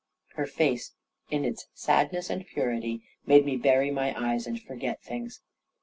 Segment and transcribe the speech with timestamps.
[0.33, 0.95] Her face
[1.29, 5.41] in its sadness and purity made me bury my eyes and forget things.